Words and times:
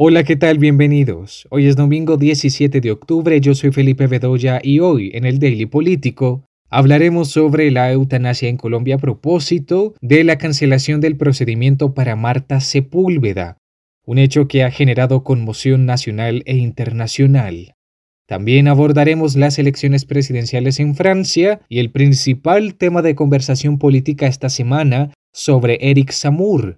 Hola, 0.00 0.22
¿qué 0.22 0.36
tal? 0.36 0.58
Bienvenidos. 0.58 1.48
Hoy 1.50 1.66
es 1.66 1.74
domingo 1.74 2.16
17 2.16 2.80
de 2.80 2.92
octubre, 2.92 3.40
yo 3.40 3.56
soy 3.56 3.72
Felipe 3.72 4.06
Bedoya 4.06 4.60
y 4.62 4.78
hoy 4.78 5.10
en 5.12 5.24
el 5.24 5.40
Daily 5.40 5.66
Político 5.66 6.44
hablaremos 6.70 7.32
sobre 7.32 7.72
la 7.72 7.90
eutanasia 7.90 8.48
en 8.48 8.58
Colombia 8.58 8.94
a 8.94 8.98
propósito 8.98 9.96
de 10.00 10.22
la 10.22 10.38
cancelación 10.38 11.00
del 11.00 11.16
procedimiento 11.16 11.94
para 11.94 12.14
Marta 12.14 12.60
Sepúlveda, 12.60 13.58
un 14.06 14.18
hecho 14.18 14.46
que 14.46 14.62
ha 14.62 14.70
generado 14.70 15.24
conmoción 15.24 15.84
nacional 15.84 16.44
e 16.46 16.58
internacional. 16.58 17.74
También 18.28 18.68
abordaremos 18.68 19.34
las 19.34 19.58
elecciones 19.58 20.04
presidenciales 20.04 20.78
en 20.78 20.94
Francia 20.94 21.62
y 21.68 21.80
el 21.80 21.90
principal 21.90 22.76
tema 22.76 23.02
de 23.02 23.16
conversación 23.16 23.78
política 23.78 24.28
esta 24.28 24.48
semana 24.48 25.12
sobre 25.32 25.90
Eric 25.90 26.12
Samur, 26.12 26.76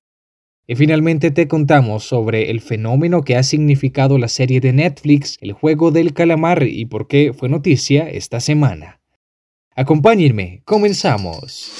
y 0.70 0.76
finalmente 0.76 1.32
te 1.32 1.48
contamos 1.48 2.04
sobre 2.04 2.48
el 2.48 2.60
fenómeno 2.60 3.22
que 3.22 3.34
ha 3.34 3.42
significado 3.42 4.18
la 4.18 4.28
serie 4.28 4.60
de 4.60 4.72
Netflix 4.72 5.36
El 5.40 5.50
juego 5.50 5.90
del 5.90 6.14
calamar 6.14 6.62
y 6.62 6.86
por 6.86 7.08
qué 7.08 7.32
fue 7.32 7.48
noticia 7.48 8.08
esta 8.08 8.38
semana. 8.38 9.00
Acompáñenme, 9.74 10.62
comenzamos. 10.64 11.72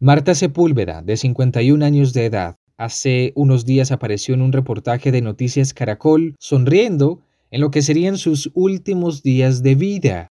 Marta 0.00 0.34
Sepúlveda, 0.34 1.00
de 1.00 1.16
51 1.16 1.84
años 1.84 2.12
de 2.12 2.26
edad, 2.26 2.56
Hace 2.82 3.32
unos 3.36 3.64
días 3.64 3.92
apareció 3.92 4.34
en 4.34 4.42
un 4.42 4.50
reportaje 4.50 5.12
de 5.12 5.20
Noticias 5.20 5.72
Caracol 5.72 6.34
sonriendo 6.40 7.20
en 7.52 7.60
lo 7.60 7.70
que 7.70 7.80
serían 7.80 8.18
sus 8.18 8.50
últimos 8.54 9.22
días 9.22 9.62
de 9.62 9.76
vida. 9.76 10.32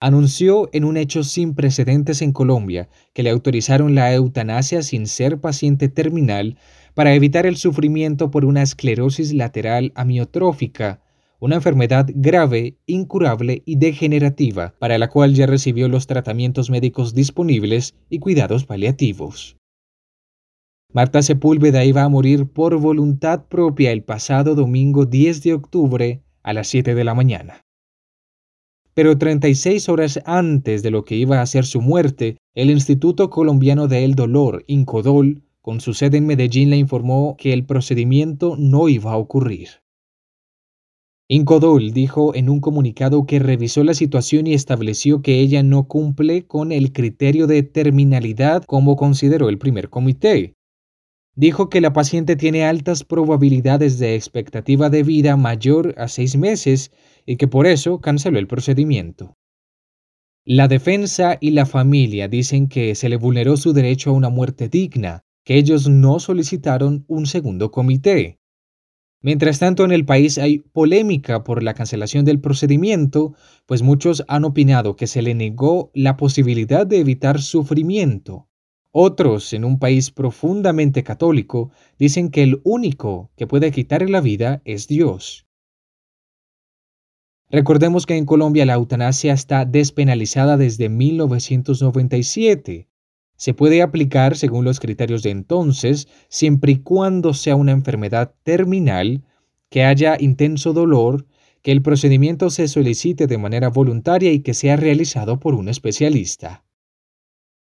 Anunció 0.00 0.70
en 0.72 0.84
un 0.84 0.96
hecho 0.96 1.22
sin 1.22 1.54
precedentes 1.54 2.22
en 2.22 2.32
Colombia 2.32 2.88
que 3.12 3.22
le 3.22 3.28
autorizaron 3.28 3.94
la 3.94 4.14
eutanasia 4.14 4.80
sin 4.80 5.06
ser 5.06 5.38
paciente 5.38 5.90
terminal 5.90 6.56
para 6.94 7.12
evitar 7.12 7.44
el 7.44 7.58
sufrimiento 7.58 8.30
por 8.30 8.46
una 8.46 8.62
esclerosis 8.62 9.34
lateral 9.34 9.92
amiotrófica, 9.96 11.02
una 11.40 11.56
enfermedad 11.56 12.06
grave, 12.14 12.78
incurable 12.86 13.62
y 13.66 13.76
degenerativa, 13.76 14.74
para 14.78 14.96
la 14.96 15.10
cual 15.10 15.34
ya 15.34 15.44
recibió 15.44 15.90
los 15.90 16.06
tratamientos 16.06 16.70
médicos 16.70 17.12
disponibles 17.12 17.94
y 18.08 18.18
cuidados 18.18 18.64
paliativos. 18.64 19.58
Marta 20.96 21.20
Sepúlveda 21.20 21.84
iba 21.84 22.04
a 22.04 22.08
morir 22.08 22.46
por 22.46 22.74
voluntad 22.80 23.48
propia 23.48 23.92
el 23.92 24.02
pasado 24.02 24.54
domingo 24.54 25.04
10 25.04 25.42
de 25.42 25.52
octubre 25.52 26.22
a 26.42 26.54
las 26.54 26.68
7 26.68 26.94
de 26.94 27.04
la 27.04 27.12
mañana. 27.12 27.60
Pero 28.94 29.18
36 29.18 29.90
horas 29.90 30.18
antes 30.24 30.82
de 30.82 30.90
lo 30.90 31.04
que 31.04 31.16
iba 31.16 31.42
a 31.42 31.46
ser 31.46 31.66
su 31.66 31.82
muerte, 31.82 32.38
el 32.54 32.70
Instituto 32.70 33.28
Colombiano 33.28 33.88
del 33.88 34.14
Dolor, 34.14 34.64
Incodol, 34.68 35.42
con 35.60 35.82
su 35.82 35.92
sede 35.92 36.16
en 36.16 36.24
Medellín, 36.24 36.70
le 36.70 36.78
informó 36.78 37.36
que 37.36 37.52
el 37.52 37.66
procedimiento 37.66 38.56
no 38.58 38.88
iba 38.88 39.12
a 39.12 39.18
ocurrir. 39.18 39.68
Incodol 41.28 41.92
dijo 41.92 42.34
en 42.34 42.48
un 42.48 42.60
comunicado 42.60 43.26
que 43.26 43.38
revisó 43.38 43.84
la 43.84 43.92
situación 43.92 44.46
y 44.46 44.54
estableció 44.54 45.20
que 45.20 45.40
ella 45.40 45.62
no 45.62 45.88
cumple 45.88 46.46
con 46.46 46.72
el 46.72 46.94
criterio 46.94 47.46
de 47.46 47.62
terminalidad 47.64 48.64
como 48.64 48.96
consideró 48.96 49.50
el 49.50 49.58
primer 49.58 49.90
comité, 49.90 50.55
dijo 51.36 51.68
que 51.68 51.82
la 51.82 51.92
paciente 51.92 52.34
tiene 52.34 52.64
altas 52.64 53.04
probabilidades 53.04 53.98
de 53.98 54.16
expectativa 54.16 54.90
de 54.90 55.02
vida 55.02 55.36
mayor 55.36 55.94
a 55.98 56.08
seis 56.08 56.36
meses 56.36 56.90
y 57.26 57.36
que 57.36 57.46
por 57.46 57.66
eso 57.66 58.00
canceló 58.00 58.38
el 58.38 58.46
procedimiento. 58.48 59.34
La 60.44 60.66
defensa 60.66 61.36
y 61.40 61.50
la 61.50 61.66
familia 61.66 62.28
dicen 62.28 62.68
que 62.68 62.94
se 62.94 63.08
le 63.08 63.16
vulneró 63.16 63.56
su 63.56 63.72
derecho 63.72 64.10
a 64.10 64.14
una 64.14 64.30
muerte 64.30 64.68
digna, 64.68 65.22
que 65.44 65.56
ellos 65.56 65.88
no 65.88 66.20
solicitaron 66.20 67.04
un 67.08 67.26
segundo 67.26 67.70
comité. 67.70 68.38
Mientras 69.20 69.58
tanto, 69.58 69.84
en 69.84 69.92
el 69.92 70.04
país 70.04 70.38
hay 70.38 70.58
polémica 70.58 71.42
por 71.42 71.62
la 71.62 71.74
cancelación 71.74 72.24
del 72.24 72.40
procedimiento, 72.40 73.34
pues 73.66 73.82
muchos 73.82 74.24
han 74.28 74.44
opinado 74.44 74.94
que 74.94 75.08
se 75.08 75.20
le 75.20 75.34
negó 75.34 75.90
la 75.94 76.16
posibilidad 76.16 76.86
de 76.86 77.00
evitar 77.00 77.42
sufrimiento, 77.42 78.48
otros, 78.98 79.52
en 79.52 79.66
un 79.66 79.78
país 79.78 80.10
profundamente 80.10 81.04
católico, 81.04 81.70
dicen 81.98 82.30
que 82.30 82.42
el 82.42 82.62
único 82.64 83.30
que 83.36 83.46
puede 83.46 83.70
quitar 83.70 84.08
la 84.08 84.22
vida 84.22 84.62
es 84.64 84.88
Dios. 84.88 85.46
Recordemos 87.50 88.06
que 88.06 88.16
en 88.16 88.24
Colombia 88.24 88.64
la 88.64 88.72
eutanasia 88.72 89.34
está 89.34 89.66
despenalizada 89.66 90.56
desde 90.56 90.88
1997. 90.88 92.88
Se 93.36 93.52
puede 93.52 93.82
aplicar 93.82 94.34
según 94.34 94.64
los 94.64 94.80
criterios 94.80 95.22
de 95.22 95.30
entonces, 95.30 96.08
siempre 96.28 96.72
y 96.72 96.78
cuando 96.78 97.34
sea 97.34 97.54
una 97.54 97.72
enfermedad 97.72 98.34
terminal, 98.44 99.24
que 99.68 99.84
haya 99.84 100.16
intenso 100.18 100.72
dolor, 100.72 101.26
que 101.60 101.70
el 101.70 101.82
procedimiento 101.82 102.48
se 102.48 102.66
solicite 102.66 103.26
de 103.26 103.36
manera 103.36 103.68
voluntaria 103.68 104.32
y 104.32 104.40
que 104.40 104.54
sea 104.54 104.76
realizado 104.76 105.38
por 105.38 105.54
un 105.54 105.68
especialista. 105.68 106.65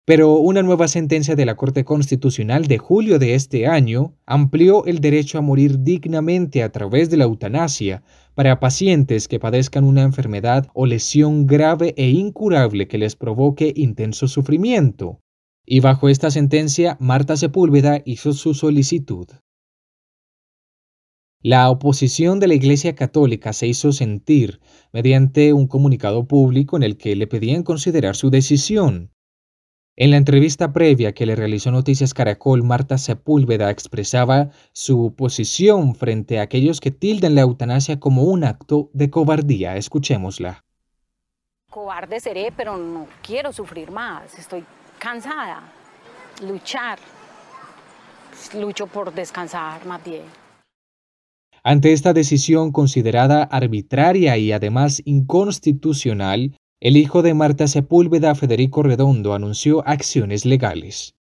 Pero 0.08 0.38
una 0.38 0.64
nueva 0.64 0.88
sentencia 0.88 1.36
de 1.36 1.46
la 1.46 1.58
Corte 1.58 1.84
Constitucional 1.84 2.68
de 2.68 2.78
julio 2.78 3.20
de 3.20 3.36
este 3.36 3.68
año 3.68 4.16
amplió 4.26 4.86
el 4.86 5.00
derecho 5.02 5.38
a 5.38 5.42
morir 5.42 5.84
dignamente 5.84 6.64
a 6.64 6.72
través 6.72 7.10
de 7.10 7.18
la 7.18 7.26
eutanasia 7.26 8.04
para 8.34 8.62
pacientes 8.62 9.28
que 9.28 9.38
padezcan 9.38 9.84
una 9.84 10.04
enfermedad 10.04 10.70
o 10.74 10.86
lesión 10.86 11.46
grave 11.46 11.94
e 11.98 12.10
incurable 12.10 12.88
que 12.88 12.98
les 12.98 13.18
provoque 13.18 13.74
intenso 13.76 14.30
sufrimiento. 14.30 15.20
Y 15.66 15.82
bajo 15.82 16.08
esta 16.08 16.32
sentencia, 16.32 16.96
Marta 17.02 17.36
Sepúlveda 17.36 18.02
hizo 18.06 18.32
su 18.32 18.54
solicitud. 18.54 19.28
La 21.42 21.70
oposición 21.70 22.40
de 22.40 22.48
la 22.48 22.54
Iglesia 22.54 22.96
Católica 22.96 23.52
se 23.52 23.68
hizo 23.68 23.92
sentir 23.92 24.62
mediante 24.94 25.52
un 25.52 25.68
comunicado 25.68 26.30
público 26.30 26.78
en 26.78 26.84
el 26.84 26.96
que 26.96 27.18
le 27.18 27.28
pedían 27.28 27.64
considerar 27.64 28.16
su 28.16 28.30
decisión. 28.30 29.12
En 30.00 30.12
la 30.12 30.18
entrevista 30.18 30.74
previa 30.74 31.14
que 31.14 31.26
le 31.26 31.36
realizó 31.36 31.72
Noticias 31.72 32.14
Caracol, 32.14 32.62
Marta 32.62 33.00
Sepúlveda 33.00 33.72
expresaba 33.72 34.52
su 34.72 35.16
posición 35.18 35.96
frente 35.96 36.38
a 36.38 36.44
aquellos 36.44 36.80
que 36.80 36.92
tilden 36.92 37.34
la 37.34 37.42
eutanasia 37.42 38.00
como 38.00 38.22
un 38.22 38.44
acto 38.44 38.92
de 38.94 39.10
cobardía. 39.10 39.76
Escuchémosla. 39.76 40.64
Cobarde 41.72 42.20
seré, 42.20 42.54
pero 42.56 42.78
no 42.78 43.08
quiero 43.24 43.52
sufrir 43.52 43.90
más. 43.90 44.38
Estoy 44.38 44.64
cansada. 45.00 45.64
Luchar. 46.48 47.00
Lucho 48.54 48.86
por 48.86 49.12
descansar 49.12 49.84
más 49.88 50.04
bien. 50.04 50.26
Ante 51.64 51.92
esta 51.92 52.14
decisión 52.14 52.72
considerada 52.72 53.42
arbitraria 53.46 54.38
y 54.38 54.52
además 54.52 55.02
inconstitucional, 55.06 56.56
el 56.80 56.98
hijo 56.98 57.22
de 57.24 57.34
Marta 57.34 57.68
Sepúlveda, 57.68 58.36
Federico 58.36 58.84
Redondo, 58.84 59.34
anunció 59.34 59.88
acciones 59.88 60.46
legales. 60.46 61.16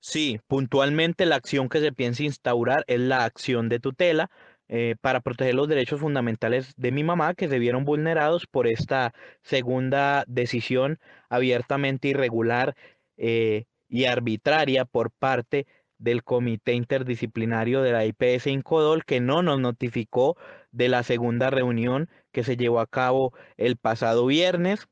Sí, 0.00 0.38
puntualmente 0.46 1.26
la 1.26 1.34
acción 1.34 1.68
que 1.68 1.80
se 1.80 1.92
piensa 1.92 2.22
instaurar 2.22 2.84
es 2.86 3.00
la 3.00 3.24
acción 3.24 3.68
de 3.68 3.80
tutela 3.80 4.30
eh, 4.68 4.94
para 5.00 5.20
proteger 5.20 5.56
los 5.56 5.68
derechos 5.68 6.00
fundamentales 6.00 6.74
de 6.76 6.92
mi 6.92 7.02
mamá 7.02 7.34
que 7.34 7.48
se 7.48 7.58
vieron 7.58 7.84
vulnerados 7.84 8.46
por 8.46 8.68
esta 8.68 9.14
segunda 9.42 10.24
decisión 10.28 11.00
abiertamente 11.28 12.08
irregular 12.08 12.76
eh, 13.16 13.64
y 13.88 14.04
arbitraria 14.04 14.84
por 14.84 15.10
parte 15.10 15.66
del 15.98 16.22
Comité 16.22 16.74
Interdisciplinario 16.74 17.82
de 17.82 17.92
la 17.92 18.04
IPS 18.04 18.48
Incodol 18.48 19.04
que 19.04 19.20
no 19.20 19.42
nos 19.42 19.60
notificó 19.60 20.36
de 20.70 20.88
la 20.88 21.02
segunda 21.02 21.50
reunión 21.50 22.08
que 22.36 22.44
se 22.44 22.58
llevó 22.58 22.80
a 22.80 22.86
cabo 22.86 23.32
el 23.56 23.78
pasado 23.78 24.26
viernes. 24.26 24.88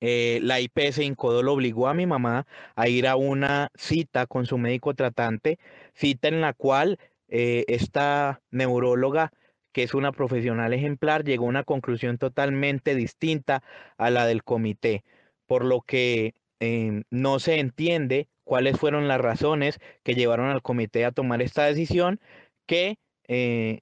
Eh, 0.00 0.40
la 0.42 0.60
IPS 0.60 1.00
Incodol 1.00 1.46
obligó 1.50 1.88
a 1.88 1.94
mi 1.94 2.06
mamá 2.06 2.46
a 2.74 2.88
ir 2.88 3.06
a 3.06 3.16
una 3.16 3.70
cita 3.74 4.26
con 4.26 4.46
su 4.46 4.56
médico 4.56 4.94
tratante, 4.94 5.58
cita 5.92 6.28
en 6.28 6.40
la 6.40 6.54
cual 6.54 6.98
eh, 7.28 7.66
esta 7.68 8.40
neuróloga, 8.50 9.30
que 9.72 9.82
es 9.82 9.92
una 9.92 10.10
profesional 10.10 10.72
ejemplar, 10.72 11.22
llegó 11.22 11.44
a 11.44 11.50
una 11.50 11.64
conclusión 11.64 12.16
totalmente 12.16 12.94
distinta 12.94 13.62
a 13.98 14.08
la 14.08 14.24
del 14.26 14.42
comité, 14.42 15.04
por 15.46 15.66
lo 15.66 15.82
que 15.82 16.34
em, 16.60 17.04
no 17.10 17.40
se 17.40 17.60
entiende 17.60 18.26
cuáles 18.42 18.78
fueron 18.78 19.06
las 19.06 19.20
razones 19.20 19.80
que 20.02 20.14
llevaron 20.14 20.48
al 20.48 20.62
comité 20.62 21.04
a 21.04 21.12
tomar 21.12 21.42
esta 21.42 21.66
decisión 21.66 22.20
que 22.66 22.96
eh, 23.28 23.80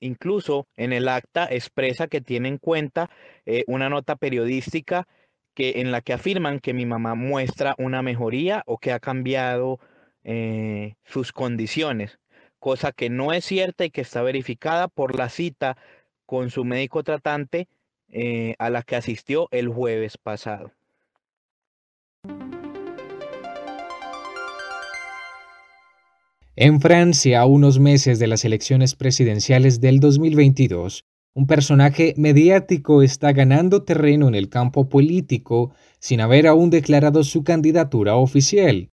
incluso 0.00 0.66
en 0.76 0.92
el 0.92 1.08
acta 1.08 1.46
expresa 1.50 2.08
que 2.08 2.20
tiene 2.20 2.48
en 2.48 2.58
cuenta 2.58 3.10
eh, 3.46 3.64
una 3.66 3.88
nota 3.88 4.16
periodística 4.16 5.06
que, 5.54 5.80
en 5.80 5.92
la 5.92 6.00
que 6.00 6.12
afirman 6.12 6.60
que 6.60 6.74
mi 6.74 6.86
mamá 6.86 7.14
muestra 7.14 7.74
una 7.78 8.02
mejoría 8.02 8.62
o 8.66 8.78
que 8.78 8.92
ha 8.92 9.00
cambiado 9.00 9.78
eh, 10.24 10.94
sus 11.04 11.32
condiciones, 11.32 12.18
cosa 12.58 12.92
que 12.92 13.10
no 13.10 13.32
es 13.32 13.44
cierta 13.44 13.84
y 13.84 13.90
que 13.90 14.00
está 14.00 14.22
verificada 14.22 14.88
por 14.88 15.16
la 15.16 15.28
cita 15.28 15.76
con 16.26 16.50
su 16.50 16.64
médico 16.64 17.02
tratante 17.02 17.68
eh, 18.08 18.54
a 18.58 18.70
la 18.70 18.82
que 18.82 18.96
asistió 18.96 19.48
el 19.50 19.68
jueves 19.68 20.18
pasado. 20.18 20.72
En 26.62 26.82
Francia, 26.82 27.40
a 27.40 27.46
unos 27.46 27.78
meses 27.78 28.18
de 28.18 28.26
las 28.26 28.44
elecciones 28.44 28.94
presidenciales 28.94 29.80
del 29.80 29.98
2022, 29.98 31.06
un 31.34 31.46
personaje 31.46 32.12
mediático 32.18 33.00
está 33.00 33.32
ganando 33.32 33.84
terreno 33.84 34.28
en 34.28 34.34
el 34.34 34.50
campo 34.50 34.90
político 34.90 35.72
sin 36.00 36.20
haber 36.20 36.46
aún 36.46 36.68
declarado 36.68 37.24
su 37.24 37.44
candidatura 37.44 38.16
oficial. 38.16 38.90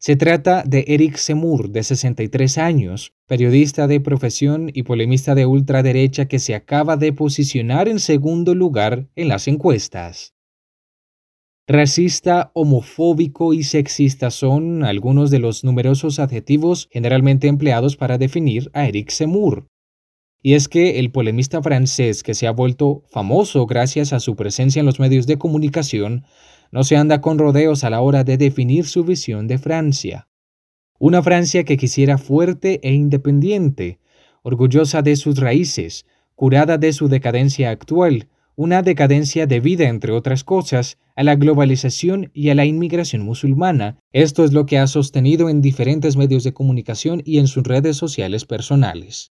Se 0.00 0.16
trata 0.16 0.64
de 0.66 0.84
Eric 0.88 1.16
Zemmour, 1.16 1.70
de 1.70 1.84
63 1.84 2.58
años, 2.58 3.12
periodista 3.28 3.86
de 3.86 4.00
profesión 4.00 4.72
y 4.74 4.82
polemista 4.82 5.36
de 5.36 5.46
ultraderecha 5.46 6.26
que 6.26 6.40
se 6.40 6.56
acaba 6.56 6.96
de 6.96 7.12
posicionar 7.12 7.86
en 7.86 8.00
segundo 8.00 8.52
lugar 8.56 9.06
en 9.14 9.28
las 9.28 9.46
encuestas. 9.46 10.35
Racista, 11.68 12.52
homofóbico 12.54 13.52
y 13.52 13.64
sexista 13.64 14.30
son 14.30 14.84
algunos 14.84 15.32
de 15.32 15.40
los 15.40 15.64
numerosos 15.64 16.20
adjetivos 16.20 16.88
generalmente 16.92 17.48
empleados 17.48 17.96
para 17.96 18.18
definir 18.18 18.70
a 18.72 18.86
Eric 18.86 19.10
Zemmour. 19.10 19.66
Y 20.40 20.54
es 20.54 20.68
que 20.68 21.00
el 21.00 21.10
polemista 21.10 21.60
francés, 21.60 22.22
que 22.22 22.34
se 22.34 22.46
ha 22.46 22.52
vuelto 22.52 23.02
famoso 23.10 23.66
gracias 23.66 24.12
a 24.12 24.20
su 24.20 24.36
presencia 24.36 24.78
en 24.78 24.86
los 24.86 25.00
medios 25.00 25.26
de 25.26 25.38
comunicación, 25.38 26.24
no 26.70 26.84
se 26.84 26.96
anda 26.96 27.20
con 27.20 27.36
rodeos 27.36 27.82
a 27.82 27.90
la 27.90 28.00
hora 28.00 28.22
de 28.22 28.36
definir 28.36 28.86
su 28.86 29.02
visión 29.02 29.48
de 29.48 29.58
Francia. 29.58 30.28
Una 31.00 31.20
Francia 31.20 31.64
que 31.64 31.76
quisiera 31.76 32.16
fuerte 32.16 32.78
e 32.84 32.94
independiente, 32.94 33.98
orgullosa 34.42 35.02
de 35.02 35.16
sus 35.16 35.40
raíces, 35.40 36.06
curada 36.36 36.78
de 36.78 36.92
su 36.92 37.08
decadencia 37.08 37.70
actual, 37.70 38.28
una 38.56 38.82
decadencia 38.82 39.46
debida, 39.46 39.88
entre 39.88 40.12
otras 40.12 40.42
cosas, 40.42 40.98
a 41.14 41.22
la 41.22 41.36
globalización 41.36 42.30
y 42.32 42.48
a 42.48 42.54
la 42.54 42.64
inmigración 42.64 43.22
musulmana. 43.22 43.98
Esto 44.12 44.44
es 44.44 44.52
lo 44.52 44.66
que 44.66 44.78
ha 44.78 44.86
sostenido 44.86 45.48
en 45.48 45.60
diferentes 45.60 46.16
medios 46.16 46.42
de 46.42 46.54
comunicación 46.54 47.22
y 47.24 47.38
en 47.38 47.46
sus 47.46 47.62
redes 47.62 47.96
sociales 47.96 48.46
personales. 48.46 49.32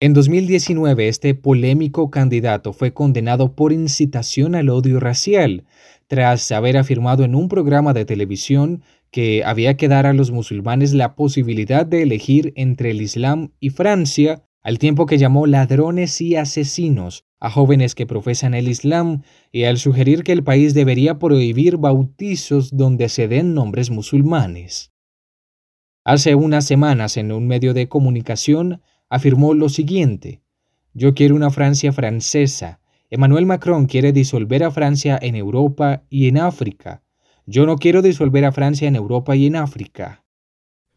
En 0.00 0.14
2019, 0.14 1.08
este 1.08 1.34
polémico 1.34 2.10
candidato 2.10 2.72
fue 2.72 2.92
condenado 2.92 3.54
por 3.54 3.72
incitación 3.72 4.54
al 4.54 4.68
odio 4.68 5.00
racial, 5.00 5.64
tras 6.06 6.52
haber 6.52 6.76
afirmado 6.76 7.24
en 7.24 7.34
un 7.34 7.48
programa 7.48 7.92
de 7.92 8.04
televisión 8.04 8.82
que 9.10 9.42
había 9.44 9.76
que 9.76 9.88
dar 9.88 10.06
a 10.06 10.12
los 10.12 10.30
musulmanes 10.30 10.94
la 10.94 11.14
posibilidad 11.14 11.86
de 11.86 12.02
elegir 12.02 12.52
entre 12.56 12.90
el 12.90 13.02
Islam 13.02 13.50
y 13.58 13.70
Francia, 13.70 14.44
al 14.62 14.78
tiempo 14.78 15.06
que 15.06 15.18
llamó 15.18 15.46
ladrones 15.46 16.20
y 16.20 16.36
asesinos 16.36 17.24
a 17.40 17.50
jóvenes 17.50 17.94
que 17.94 18.06
profesan 18.06 18.54
el 18.54 18.68
Islam 18.68 19.22
y 19.52 19.64
al 19.64 19.78
sugerir 19.78 20.24
que 20.24 20.32
el 20.32 20.42
país 20.42 20.74
debería 20.74 21.18
prohibir 21.18 21.76
bautizos 21.76 22.76
donde 22.76 23.08
se 23.08 23.28
den 23.28 23.54
nombres 23.54 23.90
musulmanes. 23.90 24.92
Hace 26.04 26.34
unas 26.34 26.64
semanas 26.64 27.16
en 27.16 27.32
un 27.32 27.46
medio 27.46 27.74
de 27.74 27.88
comunicación 27.88 28.82
afirmó 29.08 29.54
lo 29.54 29.68
siguiente, 29.68 30.42
yo 30.94 31.14
quiero 31.14 31.36
una 31.36 31.50
Francia 31.50 31.92
francesa, 31.92 32.80
Emmanuel 33.10 33.46
Macron 33.46 33.86
quiere 33.86 34.12
disolver 34.12 34.64
a 34.64 34.70
Francia 34.70 35.18
en 35.20 35.36
Europa 35.36 36.04
y 36.10 36.28
en 36.28 36.38
África, 36.38 37.02
yo 37.46 37.64
no 37.66 37.76
quiero 37.76 38.02
disolver 38.02 38.44
a 38.44 38.52
Francia 38.52 38.88
en 38.88 38.96
Europa 38.96 39.36
y 39.36 39.46
en 39.46 39.56
África. 39.56 40.24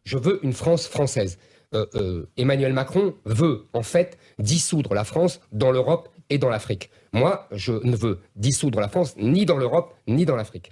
Je 0.04 0.18
veux 0.18 0.40
une 0.44 0.54
France 0.54 0.88
française. 0.88 1.38
Euh, 1.74 1.86
euh, 1.96 2.26
Emmanuel 2.36 2.74
Macron 2.74 3.16
veut 3.24 3.68
en 3.74 3.84
fait 3.84 4.18
dissoudre 4.40 4.94
la 4.94 5.06
France 5.06 5.40
dans 5.52 5.72
l'Europe 5.72 6.10
et 6.30 6.38
dans 6.38 6.50
l'Afrique. 6.50 6.90
Moi, 7.14 7.48
je 7.52 7.74
ne 7.84 7.96
veux 7.96 8.20
dissoudre 8.36 8.82
la 8.82 8.90
France 8.90 9.16
ni 9.18 9.46
dans 9.46 9.58
l'Europe 9.58 9.94
ni 10.08 10.26
dans 10.26 10.36
l'Afrique. 10.36 10.72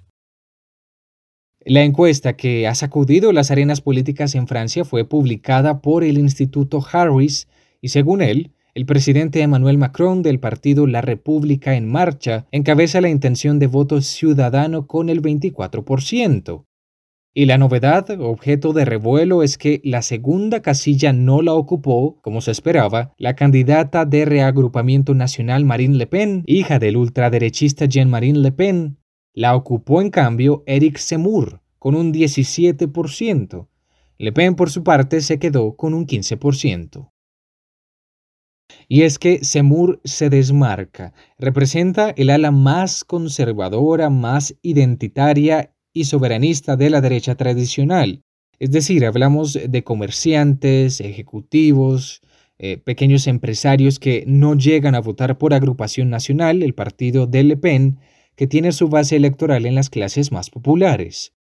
La 1.66 1.84
encuesta 1.84 2.36
que 2.36 2.66
ha 2.66 2.74
sacudido 2.74 3.32
las 3.32 3.50
arenas 3.50 3.82
políticas 3.82 4.34
en 4.34 4.46
Francia 4.46 4.84
fue 4.84 5.04
publicada 5.04 5.82
por 5.82 6.04
el 6.04 6.16
Instituto 6.16 6.80
Harris 6.90 7.48
y 7.82 7.88
según 7.88 8.22
él, 8.22 8.52
el 8.74 8.86
presidente 8.86 9.42
Emmanuel 9.42 9.76
Macron 9.76 10.22
del 10.22 10.38
partido 10.38 10.86
La 10.86 11.02
República 11.02 11.74
en 11.74 11.86
Marcha 11.86 12.46
encabeza 12.50 13.00
la 13.00 13.10
intención 13.10 13.58
de 13.58 13.66
voto 13.66 14.00
ciudadano 14.00 14.86
con 14.86 15.10
el 15.10 15.20
24%. 15.20 16.64
Y 17.32 17.46
la 17.46 17.58
novedad, 17.58 18.10
objeto 18.20 18.72
de 18.72 18.84
revuelo, 18.84 19.44
es 19.44 19.56
que 19.56 19.80
la 19.84 20.02
segunda 20.02 20.62
casilla 20.62 21.12
no 21.12 21.42
la 21.42 21.54
ocupó, 21.54 22.20
como 22.22 22.40
se 22.40 22.50
esperaba, 22.50 23.14
la 23.18 23.36
candidata 23.36 24.04
de 24.04 24.24
reagrupamiento 24.24 25.14
nacional 25.14 25.64
Marine 25.64 25.96
Le 25.96 26.08
Pen, 26.08 26.42
hija 26.46 26.80
del 26.80 26.96
ultraderechista 26.96 27.84
Jean-Marine 27.84 28.40
Le 28.40 28.50
Pen. 28.50 28.98
La 29.32 29.54
ocupó 29.54 30.00
en 30.00 30.10
cambio 30.10 30.64
Eric 30.66 30.98
Zemmour, 30.98 31.62
con 31.78 31.94
un 31.94 32.12
17%. 32.12 33.68
Le 34.18 34.32
Pen, 34.32 34.56
por 34.56 34.70
su 34.70 34.82
parte, 34.82 35.20
se 35.20 35.38
quedó 35.38 35.76
con 35.76 35.94
un 35.94 36.08
15%. 36.08 37.12
Y 38.88 39.02
es 39.02 39.20
que 39.20 39.44
Zemmour 39.44 40.00
se 40.02 40.30
desmarca, 40.30 41.14
representa 41.38 42.10
el 42.10 42.30
ala 42.30 42.50
más 42.50 43.04
conservadora, 43.04 44.10
más 44.10 44.56
identitaria 44.62 45.72
y 45.92 46.04
soberanista 46.04 46.76
de 46.76 46.90
la 46.90 47.00
derecha 47.00 47.34
tradicional. 47.34 48.22
Es 48.58 48.70
decir, 48.70 49.04
hablamos 49.06 49.58
de 49.68 49.84
comerciantes, 49.84 51.00
ejecutivos, 51.00 52.20
eh, 52.58 52.76
pequeños 52.76 53.26
empresarios 53.26 53.98
que 53.98 54.24
no 54.26 54.54
llegan 54.54 54.94
a 54.94 55.00
votar 55.00 55.38
por 55.38 55.54
agrupación 55.54 56.10
nacional, 56.10 56.62
el 56.62 56.74
partido 56.74 57.26
de 57.26 57.42
Le 57.42 57.56
Pen, 57.56 57.98
que 58.36 58.46
tiene 58.46 58.72
su 58.72 58.88
base 58.88 59.16
electoral 59.16 59.64
en 59.64 59.74
las 59.74 59.88
clases 59.88 60.30
más 60.30 60.50
populares. 60.50 61.32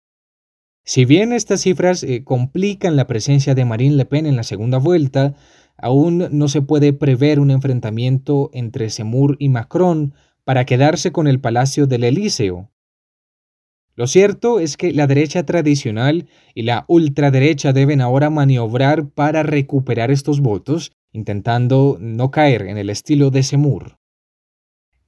Si 0.86 1.04
bien 1.06 1.34
estas 1.34 1.62
cifras 1.62 2.04
eh, 2.04 2.24
complican 2.24 2.96
la 2.96 3.06
presencia 3.06 3.54
de 3.54 3.66
Marine 3.66 3.98
Le 3.98 4.06
Pen 4.06 4.25
en 4.25 4.38
la 4.38 4.44
segunda 4.44 4.78
vuelta, 4.78 5.36
aún 5.78 6.30
no 6.31 6.48
se 6.48 6.62
puede 6.62 6.94
prever 6.94 7.40
un 7.40 7.51
enfrentamiento 7.51 8.50
entre 8.54 8.90
Zemmour 8.90 9.36
y 9.40 9.50
Macron 9.50 10.13
para 10.46 10.66
quedarse 10.66 11.12
con 11.12 11.28
el 11.28 11.40
Palacio 11.40 11.86
del 11.86 12.06
Elíseo. 12.06 12.72
Lo 14.00 14.07
cierto 14.07 14.62
es 14.62 14.78
que 14.78 14.94
la 14.94 15.07
derecha 15.07 15.44
tradicional 15.46 16.30
y 16.56 16.62
la 16.62 16.86
ultraderecha 16.88 17.74
deben 17.74 18.00
ahora 18.00 18.30
maniobrar 18.30 19.10
para 19.10 19.44
recuperar 19.44 20.10
estos 20.10 20.40
votos, 20.40 20.94
intentando 21.12 21.98
no 22.00 22.31
caer 22.31 22.62
en 22.62 22.78
el 22.78 22.90
estilo 22.90 23.30
de 23.30 23.44
Semur. 23.44 23.98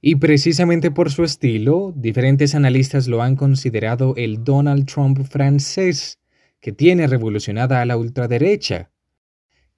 Y 0.02 0.16
precisamente 0.16 0.90
por 0.90 1.10
su 1.10 1.24
estilo, 1.24 1.94
diferentes 1.96 2.54
analistas 2.54 3.08
lo 3.08 3.22
han 3.22 3.34
considerado 3.34 4.12
el 4.18 4.44
Donald 4.44 4.84
Trump 4.84 5.24
francés, 5.24 6.18
que 6.60 6.72
tiene 6.72 7.06
revolucionada 7.06 7.80
a 7.80 7.86
la 7.86 7.96
ultraderecha. 7.96 8.90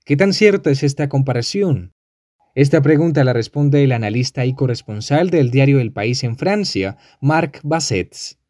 ¿Qué 0.04 0.16
tan 0.16 0.32
cierta 0.32 0.72
es 0.72 0.82
esta 0.82 1.08
comparación? 1.08 1.92
Esta 2.56 2.82
pregunta 2.82 3.22
la 3.22 3.32
responde 3.32 3.84
el 3.84 3.92
analista 3.92 4.44
y 4.44 4.54
corresponsal 4.54 5.30
del 5.30 5.52
diario 5.52 5.78
El 5.78 5.92
País 5.92 6.24
en 6.24 6.36
Francia, 6.36 6.96
Marc 7.20 7.60
Bassets. 7.62 8.40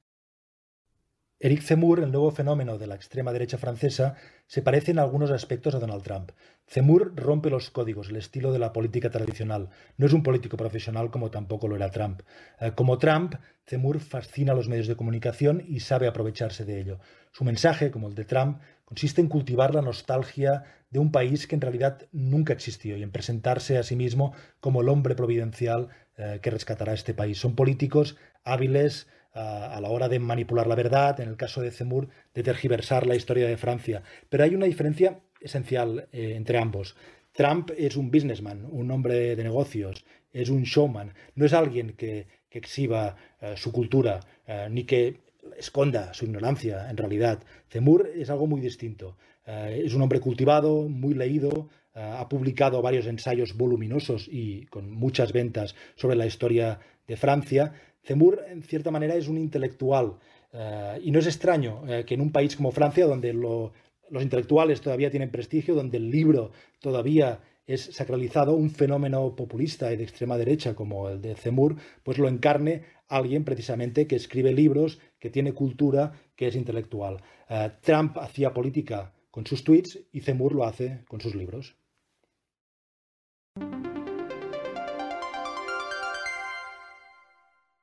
Eric 1.41 1.63
Zemmour, 1.63 2.01
el 2.01 2.13
nuevo 2.13 2.31
fenómeno 2.31 2.79
de 2.79 2.87
la 2.87 2.95
extrema 2.95 3.33
derecha 3.33 3.59
francesa, 3.59 4.15
se 4.47 4.63
parece 4.63 4.93
en 4.93 5.01
algunos 5.01 5.33
aspectos 5.33 5.75
a 5.75 5.81
Donald 5.81 6.03
Trump. 6.03 6.31
Zemmour 6.67 7.13
rompe 7.17 7.51
los 7.51 7.71
códigos, 7.71 8.09
el 8.09 8.17
estilo 8.17 8.53
de 8.53 8.61
la 8.61 8.73
política 8.73 9.11
tradicional. 9.11 9.69
No 9.97 10.07
es 10.07 10.13
un 10.13 10.23
político 10.23 10.57
profesional 10.57 11.11
como 11.11 11.31
tampoco 11.31 11.67
lo 11.67 11.75
era 11.77 11.91
Trump. 11.91 12.23
Eh, 12.61 12.73
como 12.75 12.99
Trump, 12.99 13.35
Zemmour 13.67 13.99
fascina 13.99 14.53
a 14.53 14.55
los 14.55 14.69
medios 14.69 14.87
de 14.87 14.97
comunicación 14.97 15.63
y 15.67 15.81
sabe 15.81 16.07
aprovecharse 16.07 16.65
de 16.65 16.81
ello. 16.81 17.01
Su 17.33 17.45
mensaje, 17.45 17.91
como 17.91 18.09
el 18.09 18.15
de 18.15 18.25
Trump, 18.25 18.61
consiste 18.85 19.21
en 19.21 19.29
cultivar 19.29 19.75
la 19.75 19.83
nostalgia 19.83 20.63
de 20.91 21.01
un 21.01 21.11
país 21.11 21.49
que 21.49 21.57
en 21.57 21.61
realidad 21.61 22.07
nunca 22.13 22.53
existió 22.53 22.97
y 22.97 23.03
en 23.03 23.11
presentarse 23.11 23.77
a 23.77 23.83
sí 23.83 23.97
mismo 23.97 24.35
como 24.61 24.83
el 24.83 24.89
hombre 24.89 25.17
providencial 25.17 25.89
eh, 26.17 26.39
que 26.41 26.51
rescatará 26.51 26.93
este 26.93 27.13
país. 27.13 27.41
Son 27.41 27.57
políticos 27.57 28.17
hábiles, 28.45 29.09
a 29.35 29.81
la 29.81 29.91
hora 29.91 30.09
de 30.09 30.21
manipular 30.21 30.67
la 30.67 30.77
verdad, 30.77 31.19
en 31.21 31.29
el 31.29 31.37
caso 31.37 31.61
de 31.61 31.73
Zemmour, 31.73 32.09
de 32.33 32.43
tergiversar 32.43 33.07
la 33.07 33.17
historia 33.17 33.49
de 33.49 33.57
Francia. 33.57 34.03
Pero 34.29 34.45
hay 34.45 34.55
una 34.55 34.67
diferencia 34.67 35.19
esencial 35.45 36.09
eh, 36.13 36.35
entre 36.37 36.59
ambos. 36.59 36.97
Trump 37.33 37.71
es 37.77 37.97
un 37.97 38.11
businessman, 38.11 38.67
un 38.71 38.91
hombre 38.91 39.37
de 39.37 39.45
negocios, 39.45 40.05
es 40.33 40.49
un 40.49 40.63
showman, 40.63 41.13
no 41.35 41.45
es 41.45 41.53
alguien 41.53 41.93
que, 41.93 42.27
exhiba 42.51 43.17
eh, 43.41 43.55
su 43.57 43.73
cultura, 43.73 44.21
eh, 44.47 44.69
ni 44.71 44.85
que 44.85 45.23
esconda 45.59 46.15
su 46.15 46.25
ignorancia, 46.25 46.89
en 46.89 46.97
realidad. 46.97 47.43
Zemmour 47.69 48.09
es 48.15 48.31
algo 48.31 48.47
muy 48.47 48.61
distinto. 48.61 49.17
es 49.45 49.93
un 49.93 50.03
hombre 50.03 50.21
cultivado, 50.21 50.89
muy 50.89 51.15
leído, 51.15 51.69
ha 51.95 52.27
publicado 52.29 52.81
varios 52.81 53.07
ensayos 53.07 53.57
voluminosos 53.57 54.29
y 54.31 54.67
con 54.67 54.91
muchas 54.91 55.33
ventas 55.33 55.75
sobre 55.97 56.17
la 56.17 56.27
historia 56.27 56.79
de 57.07 57.17
Francia, 57.17 57.73
Zemmour, 58.05 58.45
en 58.49 58.63
cierta 58.63 58.91
manera, 58.91 59.15
es 59.15 59.29
un 59.29 59.39
intelectual. 59.39 60.15
Eh, 60.53 61.01
y 61.03 61.11
no 61.11 61.19
es 61.19 61.27
extraño 61.27 61.83
eh, 61.89 62.05
que 62.05 62.15
en 62.15 62.21
un 62.21 62.31
país 62.31 62.57
como 62.57 62.71
Francia, 62.71 63.07
donde 63.07 63.33
los 63.33 64.23
intelectuales 64.23 64.81
todavía 64.81 65.11
tienen 65.11 65.31
prestigio, 65.31 65.75
donde 65.75 65.97
el 65.97 66.11
libro 66.11 66.53
todavía 66.81 67.41
es 67.67 67.83
sacralizado, 67.93 68.55
un 68.55 68.71
fenómeno 68.71 69.35
populista 69.35 69.93
y 69.93 69.97
de 69.97 70.05
extrema 70.05 70.37
derecha 70.37 70.75
como 70.75 71.09
el 71.09 71.21
de 71.21 71.35
Zemur, 71.35 71.77
pues 72.03 72.19
lo 72.19 72.29
encarne 72.29 72.83
alguien 73.09 73.45
precisamente 73.45 74.07
que 74.07 74.17
escribe 74.17 74.53
libros, 74.53 74.99
que 75.19 75.31
tiene 75.31 75.53
cultura, 75.53 76.13
que 76.37 76.49
es 76.49 76.57
intelectual. 76.57 77.23
Eh, 77.49 77.71
Trump 77.81 78.19
hacía 78.19 78.53
política 78.53 79.13
con 79.31 79.47
sus 79.47 79.65
tweets 79.65 79.99
y 80.13 80.21
Zemur 80.21 80.55
lo 80.55 80.65
hace 80.65 81.01
con 81.09 81.21
sus 81.21 81.35
libros. 81.35 81.77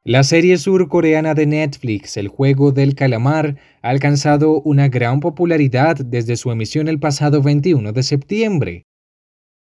La 0.04 0.24
serie 0.24 0.58
surcoreana 0.58 1.36
de 1.36 1.46
Netflix, 1.46 2.18
El 2.18 2.28
juego 2.28 2.72
del 2.72 2.96
calamar, 2.96 3.60
ha 3.84 3.90
alcanzado 3.90 4.60
una 4.62 4.88
gran 4.88 5.20
popularidad 5.20 5.96
desde 5.96 6.38
su 6.38 6.50
emisión 6.50 6.88
el 6.88 7.00
pasado 7.00 7.44
21 7.44 7.94
de 7.94 8.02
septiembre. 8.02 8.88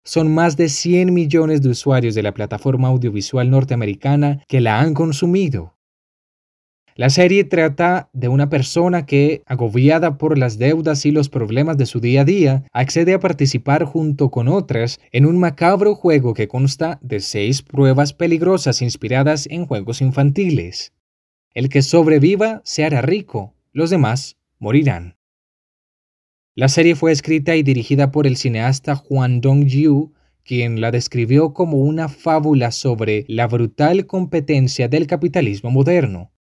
Son 0.04 0.32
más 0.32 0.56
de 0.56 0.68
100 0.68 1.12
millones 1.12 1.60
de 1.60 1.70
usuarios 1.70 2.14
de 2.14 2.22
la 2.22 2.34
plataforma 2.34 2.86
audiovisual 2.86 3.50
norteamericana 3.50 4.44
que 4.46 4.60
la 4.60 4.78
han 4.78 4.94
consumido. 4.94 5.74
La 6.94 7.08
serie 7.08 7.44
trata 7.44 8.10
de 8.12 8.28
una 8.28 8.50
persona 8.50 9.06
que, 9.06 9.42
agobiada 9.46 10.18
por 10.18 10.36
las 10.36 10.58
deudas 10.58 11.06
y 11.06 11.10
los 11.10 11.30
problemas 11.30 11.78
de 11.78 11.86
su 11.86 12.00
día 12.00 12.20
a 12.20 12.24
día, 12.26 12.64
accede 12.70 13.14
a 13.14 13.18
participar 13.20 13.84
junto 13.84 14.30
con 14.30 14.46
otras 14.46 15.00
en 15.10 15.24
un 15.24 15.38
macabro 15.38 15.94
juego 15.94 16.34
que 16.34 16.48
consta 16.48 16.98
de 17.00 17.20
seis 17.20 17.62
pruebas 17.62 18.12
peligrosas 18.12 18.82
inspiradas 18.82 19.46
en 19.50 19.64
juegos 19.64 20.02
infantiles. 20.02 20.92
El 21.54 21.70
que 21.70 21.80
sobreviva 21.80 22.60
se 22.62 22.84
hará 22.84 23.00
rico, 23.00 23.54
los 23.72 23.88
demás 23.88 24.36
morirán. 24.58 25.16
La 26.54 26.68
serie 26.68 26.94
fue 26.94 27.12
escrita 27.12 27.56
y 27.56 27.62
dirigida 27.62 28.10
por 28.10 28.26
el 28.26 28.36
cineasta 28.36 28.96
Juan 28.96 29.40
Dong-yu, 29.40 30.12
quien 30.44 30.82
la 30.82 30.90
describió 30.90 31.54
como 31.54 31.78
una 31.78 32.10
fábula 32.10 32.70
sobre 32.70 33.24
la 33.28 33.46
brutal 33.46 34.04
competencia 34.04 34.88
del 34.88 35.06
capitalismo 35.06 35.70
moderno 35.70 36.32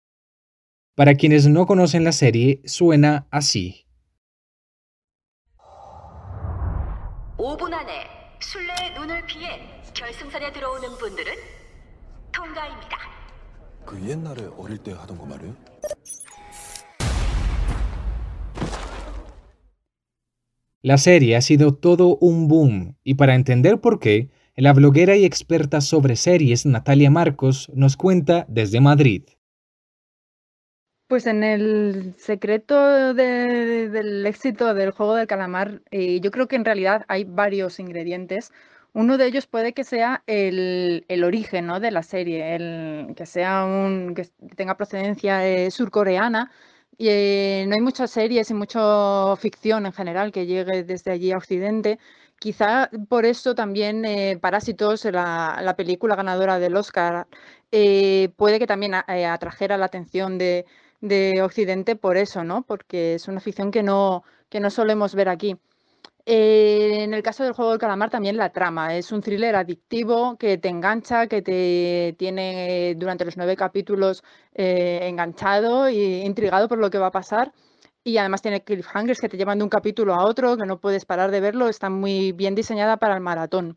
para 0.94 1.14
quienes 1.14 1.49
no 1.49 1.66
conocen 1.66 2.04
la 2.04 2.12
serie, 2.12 2.61
suena 2.64 3.26
así. 3.30 3.87
La 20.82 20.97
serie 20.97 21.37
ha 21.37 21.42
sido 21.42 21.75
todo 21.75 22.16
un 22.16 22.49
boom 22.49 22.97
y 23.04 23.14
para 23.14 23.35
entender 23.35 23.80
por 23.80 23.99
qué, 23.99 24.30
la 24.56 24.73
bloguera 24.73 25.16
y 25.16 25.25
experta 25.25 25.80
sobre 25.80 26.16
series 26.16 26.66
Natalia 26.66 27.11
Marcos 27.11 27.70
nos 27.75 27.97
cuenta 27.97 28.47
desde 28.49 28.80
Madrid. 28.80 29.25
Pues 31.11 31.26
en 31.26 31.43
el 31.43 32.14
secreto 32.19 33.14
del 33.14 34.25
éxito 34.26 34.75
del 34.75 34.93
juego 34.93 35.17
del 35.17 35.26
calamar, 35.26 35.83
eh, 35.90 36.21
yo 36.21 36.31
creo 36.31 36.47
que 36.47 36.55
en 36.55 36.64
realidad 36.64 37.05
hay 37.09 37.25
varios 37.25 37.81
ingredientes. 37.81 38.52
Uno 38.93 39.19
de 39.19 39.26
ellos 39.26 39.49
puede 39.49 39.73
que 39.73 39.83
sea 39.83 40.23
el, 40.29 41.05
origen 41.25 41.67
¿no? 41.67 41.81
de 41.81 41.90
la 41.90 42.05
serie, 42.05 43.12
que 43.17 43.26
sea 43.26 43.64
un 43.64 44.14
que 44.14 44.29
tenga 44.55 44.76
procedencia 44.76 45.45
eh, 45.49 45.73
surcoreana. 45.73 46.52
Y, 46.97 47.09
eh, 47.09 47.64
no 47.67 47.75
hay 47.75 47.81
muchas 47.81 48.12
series 48.12 48.49
y 48.50 48.55
mucha 48.55 49.35
ficción 49.37 49.87
en 49.87 49.93
general 49.93 50.31
que 50.31 50.47
llegue 50.47 50.85
desde 50.85 51.11
allí 51.11 51.33
a 51.33 51.38
Occidente. 51.38 51.99
Quizá 52.38 52.88
por 53.09 53.25
eso 53.26 53.57
también 53.57 54.05
Parásitos, 54.40 55.05
la, 55.07 55.75
película 55.76 56.14
ganadora 56.14 56.61
del 56.61 56.76
Oscar, 56.76 57.26
puede 57.71 58.59
que 58.61 58.67
también 58.69 58.95
atrajera 58.95 59.76
la 59.76 59.87
atención 59.87 60.38
de, 60.38 60.67
de 61.00 61.42
Occidente 61.42 61.97
por 61.97 62.16
eso, 62.16 62.45
¿no? 62.45 62.62
Porque 62.62 63.14
es 63.14 63.28
una 63.28 63.40
ficción 63.40 63.71
que 63.71 63.83
no, 63.83 64.25
que 64.49 64.61
no 64.61 64.71
solemos 64.71 65.14
ver 65.14 65.28
aquí. 65.28 65.57
Eh, 66.26 67.02
en 67.02 67.14
el 67.14 67.23
caso 67.23 67.45
del 67.45 67.54
juego 67.54 67.71
del 67.73 67.80
calamar 67.80 68.11
también 68.11 68.37
la 68.37 68.52
trama. 68.52 68.95
Es 68.97 69.11
un 69.12 69.21
thriller 69.23 69.57
adictivo 69.57 70.37
que 70.37 70.59
te 70.59 70.69
engancha, 70.69 71.26
que 71.26 71.42
te 71.42 72.14
tiene 72.19 72.95
durante 72.97 73.25
los 73.25 73.37
nueve 73.37 73.57
capítulos 73.57 74.23
eh, 74.54 75.00
enganchado 75.09 75.87
e 75.87 76.25
intrigado 76.25 76.69
por 76.69 76.78
lo 76.78 76.90
que 76.90 76.99
va 76.99 77.09
a 77.09 77.11
pasar. 77.11 77.52
Y 78.04 78.19
además 78.19 78.42
tiene 78.42 78.62
cliffhangers 78.64 79.21
que 79.21 79.28
te 79.28 79.37
llevan 79.37 79.59
de 79.59 79.64
un 79.64 79.71
capítulo 79.71 80.14
a 80.14 80.25
otro, 80.25 80.57
que 80.57 80.66
no 80.66 80.80
puedes 80.80 81.04
parar 81.04 81.30
de 81.30 81.40
verlo. 81.40 81.69
Está 81.69 81.90
muy 81.90 82.33
bien 82.33 82.54
diseñada 82.54 82.97
para 82.99 83.14
el 83.14 83.21
maratón. 83.21 83.76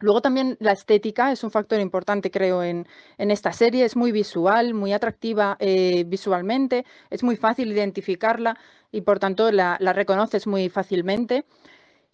Luego 0.00 0.22
también 0.22 0.56
la 0.60 0.72
estética 0.72 1.30
es 1.30 1.44
un 1.44 1.50
factor 1.50 1.78
importante, 1.78 2.30
creo, 2.30 2.62
en, 2.62 2.86
esta 3.18 3.52
serie. 3.52 3.84
Es 3.84 3.96
muy 3.96 4.12
visual, 4.12 4.72
muy 4.74 4.92
atractiva 4.94 5.56
eh, 5.60 6.04
visualmente, 6.06 6.84
es 7.10 7.22
muy 7.22 7.36
fácil 7.36 7.70
identificarla 7.70 8.56
y 8.90 9.02
por 9.02 9.18
tanto 9.18 9.52
la, 9.52 9.76
la 9.78 9.92
reconoces 9.92 10.46
muy 10.46 10.68
fácilmente. 10.70 11.44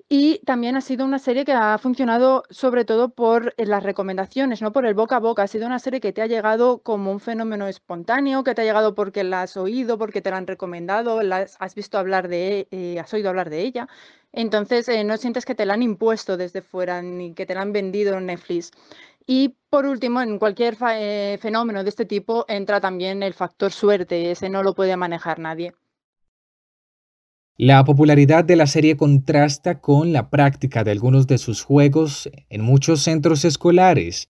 Y 0.09 0.39
también 0.45 0.77
ha 0.77 0.81
sido 0.81 1.05
una 1.05 1.19
serie 1.19 1.45
que 1.45 1.53
ha 1.53 1.79
funcionado 1.79 2.45
sobre 2.51 2.85
todo 2.85 3.09
por 3.09 3.55
eh, 3.57 3.67
las 3.67 3.83
recomendaciones, 3.83 4.63
no 4.63 4.73
por 4.73 4.87
el 4.87 4.95
boca 4.95 5.17
a 5.17 5.19
boca. 5.21 5.43
Ha 5.43 5.49
sido 5.49 5.67
una 5.67 5.81
serie 5.81 6.01
que 6.01 6.13
te 6.13 6.23
ha 6.23 6.27
llegado 6.29 6.79
como 6.83 7.11
un 7.11 7.19
fenómeno 7.19 7.67
espontáneo, 7.67 8.45
que 8.45 8.55
te 8.55 8.63
ha 8.63 8.65
llegado 8.65 8.95
porque 8.95 9.25
la 9.25 9.43
has 9.43 9.57
oído, 9.57 9.99
porque 9.99 10.23
te 10.23 10.31
la 10.31 10.37
han 10.37 10.47
recomendado, 10.47 11.21
has 11.59 11.75
visto 11.75 11.99
hablar 11.99 12.29
de, 12.29 12.69
eh, 12.71 13.01
has 13.01 13.13
oído 13.15 13.31
hablar 13.31 13.51
de 13.51 13.63
ella. 13.63 13.89
Entonces 14.33 14.89
eh, 14.89 15.03
no 15.03 15.17
sientes 15.17 15.45
que 15.45 15.57
te 15.57 15.67
la 15.67 15.75
han 15.75 15.83
impuesto 15.83 16.37
desde 16.37 16.63
fuera 16.63 17.03
ni 17.03 17.35
que 17.35 17.47
te 17.47 17.55
la 17.55 17.63
han 17.63 17.73
vendido 17.73 18.17
en 18.17 18.27
Netflix. 18.27 18.71
Y 19.27 19.57
por 19.71 19.87
último, 19.87 20.23
en 20.23 20.39
cualquier 20.39 20.77
fenómeno 20.77 21.83
de 21.83 21.89
este 21.91 22.05
tipo 22.07 22.45
entra 22.49 22.81
también 22.81 23.23
el 23.25 23.35
factor 23.35 23.73
suerte, 23.73 24.31
ese 24.31 24.49
no 24.51 24.63
lo 24.63 24.75
puede 24.75 24.97
manejar 24.97 25.41
nadie. 25.41 25.75
La 27.59 27.87
popularidad 27.87 28.45
de 28.45 28.55
la 28.55 28.67
serie 28.67 28.99
contrasta 28.99 29.81
con 29.81 30.13
la 30.13 30.29
práctica 30.29 30.85
de 30.85 30.91
algunos 30.91 31.27
de 31.27 31.39
sus 31.39 31.63
juegos 31.63 32.29
en 32.51 32.61
muchos 32.61 33.01
centros 33.01 33.47
escolares. 33.47 34.29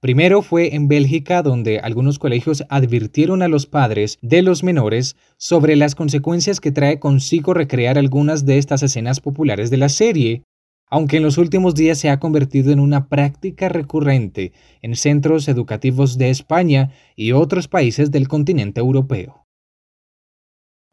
Primero 0.00 0.40
fue 0.40 0.74
en 0.74 0.88
Bélgica 0.88 1.42
donde 1.42 1.80
algunos 1.80 2.18
colegios 2.18 2.64
advirtieron 2.70 3.42
a 3.42 3.48
los 3.48 3.66
padres 3.66 4.18
de 4.22 4.40
los 4.40 4.64
menores 4.64 5.16
sobre 5.36 5.76
las 5.76 5.94
consecuencias 5.94 6.60
que 6.60 6.72
trae 6.72 6.98
consigo 6.98 7.52
recrear 7.52 7.98
algunas 7.98 8.46
de 8.46 8.56
estas 8.56 8.82
escenas 8.82 9.20
populares 9.20 9.68
de 9.68 9.76
la 9.76 9.90
serie, 9.90 10.44
aunque 10.88 11.18
en 11.18 11.24
los 11.24 11.36
últimos 11.36 11.74
días 11.74 11.98
se 11.98 12.08
ha 12.08 12.20
convertido 12.20 12.72
en 12.72 12.80
una 12.80 13.10
práctica 13.10 13.68
recurrente 13.68 14.54
en 14.80 14.96
centros 14.96 15.46
educativos 15.46 16.16
de 16.16 16.30
España 16.30 16.90
y 17.16 17.32
otros 17.32 17.68
países 17.68 18.10
del 18.10 18.28
continente 18.28 18.80
europeo. 18.80 19.41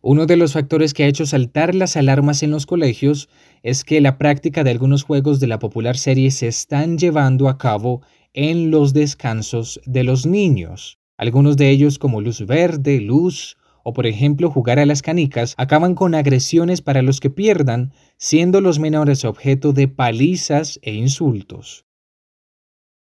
Uno 0.01 0.25
de 0.25 0.37
los 0.37 0.53
factores 0.53 0.93
que 0.93 1.03
ha 1.03 1.07
hecho 1.07 1.25
saltar 1.25 1.75
las 1.75 1.97
alarmas 1.97 2.41
en 2.41 2.51
los 2.51 2.65
colegios 2.65 3.27
es 3.63 3.83
que 3.83 3.99
la 3.99 4.17
práctica 4.17 4.63
de 4.63 4.71
algunos 4.71 5.03
juegos 5.03 5.41
de 5.41 5.47
la 5.47 5.59
popular 5.59 5.97
serie 5.97 6.31
se 6.31 6.47
están 6.47 6.97
llevando 6.97 7.49
a 7.49 7.57
cabo 7.57 8.01
en 8.33 8.71
los 8.71 8.93
descansos 8.93 9.81
de 9.85 10.05
los 10.05 10.25
niños. 10.25 10.99
Algunos 11.17 11.57
de 11.57 11.69
ellos 11.69 11.99
como 11.99 12.21
luz 12.21 12.45
verde, 12.45 13.01
luz 13.01 13.57
o 13.83 13.91
por 13.91 14.07
ejemplo 14.07 14.49
jugar 14.49 14.79
a 14.79 14.85
las 14.85 15.01
canicas 15.01 15.53
acaban 15.57 15.95
con 15.95 16.15
agresiones 16.15 16.81
para 16.81 17.01
los 17.01 17.19
que 17.19 17.29
pierdan, 17.29 17.91
siendo 18.17 18.61
los 18.61 18.79
menores 18.79 19.25
objeto 19.25 19.73
de 19.73 19.89
palizas 19.89 20.79
e 20.81 20.93
insultos. 20.93 21.88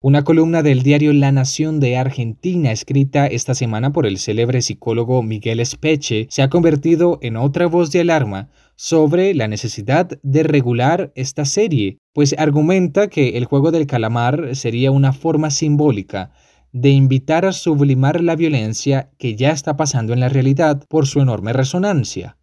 Una 0.06 0.22
columna 0.22 0.62
del 0.62 0.82
diario 0.82 1.14
La 1.14 1.32
Nación 1.32 1.80
de 1.80 1.96
Argentina, 1.96 2.70
escrita 2.72 3.26
esta 3.26 3.54
semana 3.54 3.90
por 3.90 4.04
el 4.04 4.18
célebre 4.18 4.60
psicólogo 4.60 5.22
Miguel 5.22 5.60
Espeche, 5.60 6.26
se 6.28 6.42
ha 6.42 6.50
convertido 6.50 7.18
en 7.22 7.38
otra 7.38 7.68
voz 7.68 7.90
de 7.90 8.00
alarma 8.00 8.50
sobre 8.76 9.32
la 9.32 9.48
necesidad 9.48 10.10
de 10.22 10.42
regular 10.42 11.10
esta 11.14 11.46
serie, 11.46 12.00
pues 12.12 12.34
argumenta 12.36 13.08
que 13.08 13.38
el 13.38 13.46
juego 13.46 13.70
del 13.70 13.86
calamar 13.86 14.54
sería 14.54 14.90
una 14.90 15.14
forma 15.14 15.50
simbólica 15.50 16.32
de 16.70 16.90
invitar 16.90 17.46
a 17.46 17.52
sublimar 17.52 18.20
la 18.20 18.36
violencia 18.36 19.10
que 19.16 19.36
ya 19.36 19.52
está 19.52 19.78
pasando 19.78 20.12
en 20.12 20.20
la 20.20 20.28
realidad 20.28 20.84
por 20.86 21.06
su 21.06 21.22
enorme 21.22 21.54
resonancia. 21.54 22.36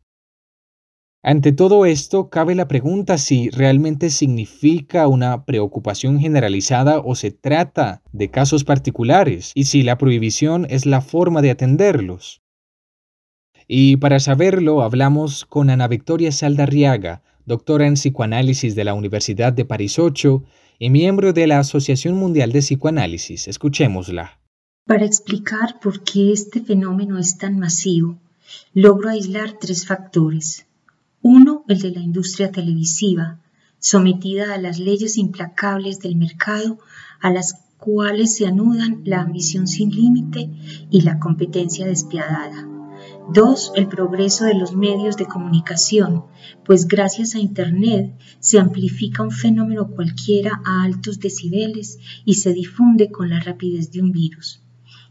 Ante 1.23 1.51
todo 1.51 1.85
esto, 1.85 2.29
cabe 2.29 2.55
la 2.55 2.67
pregunta 2.67 3.19
si 3.19 3.51
realmente 3.51 4.09
significa 4.09 5.07
una 5.07 5.45
preocupación 5.45 6.19
generalizada 6.19 6.99
o 6.99 7.13
se 7.13 7.29
trata 7.29 8.01
de 8.11 8.31
casos 8.31 8.63
particulares 8.63 9.51
y 9.53 9.65
si 9.65 9.83
la 9.83 9.99
prohibición 9.99 10.65
es 10.67 10.87
la 10.87 10.99
forma 11.01 11.43
de 11.43 11.51
atenderlos. 11.51 12.41
Y 13.67 13.97
para 13.97 14.19
saberlo, 14.19 14.81
hablamos 14.81 15.45
con 15.45 15.69
Ana 15.69 15.87
Victoria 15.87 16.31
Saldarriaga, 16.31 17.21
doctora 17.45 17.85
en 17.85 17.93
psicoanálisis 17.93 18.73
de 18.73 18.83
la 18.83 18.95
Universidad 18.95 19.53
de 19.53 19.65
París 19.65 19.99
8 19.99 20.43
y 20.79 20.89
miembro 20.89 21.33
de 21.33 21.45
la 21.45 21.59
Asociación 21.59 22.15
Mundial 22.15 22.51
de 22.51 22.61
Psicoanálisis. 22.61 23.47
Escuchémosla. 23.47 24.39
Para 24.87 25.05
explicar 25.05 25.79
por 25.79 26.03
qué 26.03 26.31
este 26.31 26.61
fenómeno 26.61 27.19
es 27.19 27.37
tan 27.37 27.59
masivo, 27.59 28.17
logro 28.73 29.09
aislar 29.09 29.59
tres 29.59 29.85
factores 29.85 30.65
uno, 31.21 31.63
el 31.67 31.79
de 31.79 31.91
la 31.91 32.01
industria 32.01 32.51
televisiva, 32.51 33.39
sometida 33.79 34.53
a 34.53 34.57
las 34.57 34.79
leyes 34.79 35.17
implacables 35.17 35.99
del 35.99 36.15
mercado, 36.15 36.79
a 37.19 37.31
las 37.31 37.55
cuales 37.77 38.35
se 38.35 38.45
anudan 38.45 39.01
la 39.05 39.21
ambición 39.21 39.67
sin 39.67 39.89
límite 39.89 40.49
y 40.89 41.01
la 41.01 41.19
competencia 41.19 41.85
despiadada. 41.85 42.67
Dos, 43.33 43.71
el 43.75 43.87
progreso 43.87 44.45
de 44.45 44.55
los 44.55 44.75
medios 44.75 45.17
de 45.17 45.25
comunicación, 45.25 46.25
pues 46.65 46.87
gracias 46.87 47.33
a 47.33 47.39
Internet 47.39 48.13
se 48.39 48.59
amplifica 48.59 49.23
un 49.23 49.31
fenómeno 49.31 49.89
cualquiera 49.89 50.61
a 50.65 50.83
altos 50.83 51.19
decibeles 51.19 51.97
y 52.25 52.35
se 52.35 52.53
difunde 52.53 53.09
con 53.09 53.29
la 53.29 53.39
rapidez 53.39 53.91
de 53.91 54.01
un 54.01 54.11
virus. 54.11 54.61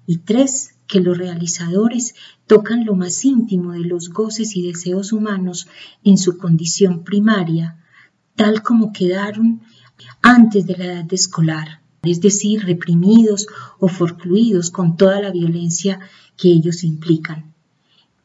Y 0.07 0.19
tres, 0.19 0.75
que 0.91 1.01
los 1.01 1.17
realizadores 1.17 2.15
tocan 2.47 2.85
lo 2.85 2.97
más 2.97 3.25
íntimo 3.25 3.73
de 3.73 3.81
los 3.81 4.11
goces 4.11 4.57
y 4.57 4.67
deseos 4.67 5.13
humanos 5.13 5.69
en 6.03 6.19
su 6.19 6.37
condición 6.37 7.05
primaria, 7.05 7.79
tal 8.35 8.63
como 8.63 8.93
quedaron 8.93 9.63
antes 10.21 10.67
de 10.67 10.77
la 10.77 10.85
edad 10.87 11.15
escolar, 11.15 11.81
es 12.03 12.21
decir, 12.21 12.65
reprimidos 12.65 13.47
o 13.79 13.89
forcluidos 13.89 14.71
con 14.71 14.97
toda 14.97 15.21
la 15.21 15.31
violencia 15.31 16.01
que 16.37 16.49
ellos 16.49 16.83
implican. 16.83 17.55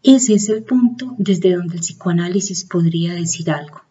Ese 0.01 0.33
es 0.33 0.49
el 0.49 0.63
punto 0.63 1.15
desde 1.17 1.55
donde 1.55 1.75
el 1.75 1.81
psicoanálisis 1.81 2.63
podría 2.65 3.13
decir 3.13 3.51
algo. 3.51 3.81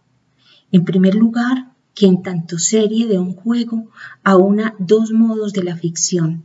En 0.73 0.85
primer 0.85 1.15
lugar, 1.15 1.73
que 1.95 2.07
en 2.07 2.23
tanto 2.23 2.59
serie 2.59 3.07
de 3.07 3.19
un 3.19 3.35
juego 3.35 3.89
aúna 4.25 4.75
dos 4.79 5.13
modos 5.13 5.53
de 5.53 5.63
la 5.63 5.77
ficción. 5.77 6.45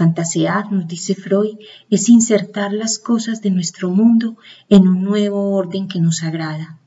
Fantasear, 0.00 0.72
nos 0.72 0.88
dice 0.88 1.14
Freud, 1.14 1.58
es 1.90 2.08
insertar 2.08 2.72
las 2.72 2.98
cosas 2.98 3.42
de 3.42 3.50
nuestro 3.50 3.90
mundo 3.90 4.38
en 4.70 4.88
un 4.88 5.04
nuevo 5.04 5.52
orden 5.52 5.88
que 5.88 6.00
nos 6.00 6.22
agrada. 6.22 6.78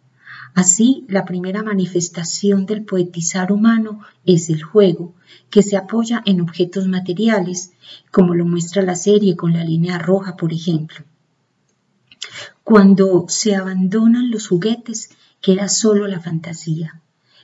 Así, 0.56 1.06
la 1.08 1.24
primera 1.24 1.62
manifestación 1.62 2.66
del 2.66 2.84
poetizar 2.84 3.52
humano 3.52 4.00
es 4.26 4.50
el 4.50 4.64
juego, 4.64 5.14
que 5.52 5.62
se 5.62 5.78
apoya 5.78 6.24
en 6.26 6.42
objetos 6.42 6.88
materiales, 6.88 7.74
como 8.10 8.34
lo 8.34 8.46
muestra 8.46 8.82
la 8.82 8.96
serie 8.96 9.36
con 9.36 9.54
la 9.54 9.64
línea 9.64 10.00
roja, 10.00 10.36
por 10.36 10.52
ejemplo. 10.52 11.06
Cuando 12.64 13.26
se 13.28 13.56
abandonan 13.56 14.32
los 14.32 14.48
juguetes, 14.48 15.12
queda 15.40 15.68
solo 15.70 16.08
la 16.08 16.20
fantasía, 16.20 17.00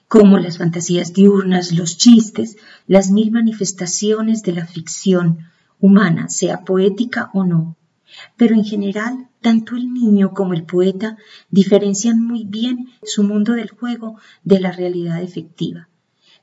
como 0.08 0.40
las 0.40 0.58
fantasías 0.58 1.14
diurnas, 1.14 1.74
los 1.74 1.96
chistes, 1.96 2.58
las 2.88 3.12
mil 3.12 3.30
manifestaciones 3.30 4.42
de 4.42 4.54
la 4.54 4.66
ficción 4.66 5.46
humana, 5.80 6.30
sea 6.30 6.64
poética 6.64 7.30
o 7.34 7.44
no. 7.44 7.76
Pero 8.38 8.56
en 8.56 8.64
general, 8.64 9.30
tanto 9.42 9.76
el 9.76 9.94
niño 9.94 10.34
como 10.34 10.54
el 10.54 10.64
poeta 10.64 11.18
diferencian 11.50 12.22
muy 12.22 12.46
bien 12.46 12.90
su 13.04 13.24
mundo 13.24 13.54
del 13.54 13.70
juego 13.70 14.18
de 14.44 14.60
la 14.60 14.72
realidad 14.72 15.22
efectiva. 15.22 15.88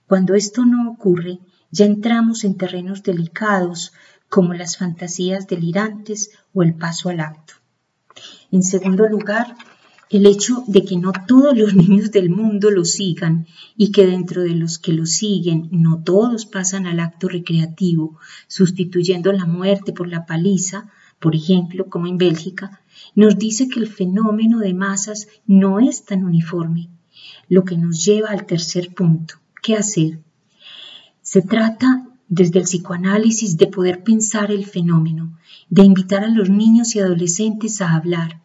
Cuando 0.07 0.35
esto 0.35 0.64
no 0.64 0.90
ocurre, 0.90 1.40
ya 1.71 1.85
entramos 1.85 2.45
en 2.45 2.57
terrenos 2.57 3.02
delicados 3.02 3.93
como 4.28 4.55
las 4.55 4.76
fantasías 4.76 5.47
delirantes 5.47 6.31
o 6.55 6.62
el 6.62 6.75
paso 6.75 7.09
al 7.09 7.21
acto. 7.21 7.55
En 8.50 8.62
segundo 8.62 9.09
lugar, 9.09 9.57
el 10.09 10.27
hecho 10.27 10.63
de 10.69 10.85
que 10.85 10.97
no 10.97 11.13
todos 11.27 11.57
los 11.57 11.75
niños 11.75 12.13
del 12.13 12.31
mundo 12.31 12.71
lo 12.71 12.85
sigan 12.85 13.47
y 13.77 13.91
que 13.91 14.07
dentro 14.07 14.43
de 14.43 14.55
los 14.55 14.79
que 14.79 14.93
lo 14.93 15.05
siguen 15.05 15.69
no 15.73 16.03
todos 16.03 16.47
pasan 16.47 16.87
al 16.87 17.01
acto 17.01 17.29
recreativo, 17.29 18.19
sustituyendo 18.47 19.33
la 19.33 19.47
muerte 19.47 19.93
por 19.93 20.09
la 20.09 20.25
paliza, 20.25 20.91
por 21.19 21.35
ejemplo, 21.35 21.87
como 21.87 22.07
en 22.07 22.19
Bélgica, 22.19 22.81
nos 23.15 23.37
dice 23.37 23.69
que 23.69 23.81
el 23.81 23.89
fenómeno 23.89 24.61
de 24.61 24.75
masas 24.75 25.27
no 25.47 25.81
es 25.81 26.05
tan 26.05 26.25
uniforme, 26.25 26.89
lo 27.49 27.65
que 27.65 27.77
nos 27.77 28.05
lleva 28.05 28.31
al 28.31 28.47
tercer 28.47 28.95
punto. 28.95 29.35
¿Qué 29.63 29.75
hacer? 29.75 30.21
Se 31.23 31.43
trata 31.43 32.07
desde 32.29 32.61
el 32.61 32.65
psicoanálisis 32.65 33.57
de 33.57 33.67
poder 33.67 34.05
pensar 34.05 34.53
el 34.53 34.67
fenómeno, 34.67 35.37
de 35.69 35.85
invitar 35.85 36.23
a 36.23 36.29
los 36.29 36.49
niños 36.49 36.95
y 36.95 37.00
adolescentes 37.00 37.80
a 37.80 37.95
hablar, 37.95 38.41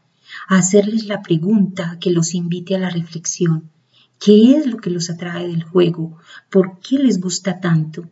a 0.47 0.57
hacerles 0.57 1.05
la 1.05 1.21
pregunta 1.21 1.97
que 1.99 2.11
los 2.11 2.33
invite 2.33 2.75
a 2.75 2.79
la 2.79 2.89
reflexión. 2.89 3.71
¿Qué 4.19 4.55
es 4.55 4.67
lo 4.67 4.77
que 4.77 4.89
los 4.89 5.09
atrae 5.09 5.47
del 5.47 5.63
juego? 5.63 6.17
¿Por 6.49 6.79
qué 6.79 6.99
les 6.99 7.19
gusta 7.19 7.59
tanto? 7.59 8.09